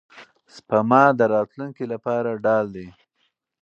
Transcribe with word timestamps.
سپما 0.55 1.03
د 1.19 1.21
راتلونکي 1.33 1.85
لپاره 1.93 2.29
ډال 2.43 2.65
دی. 2.75 2.87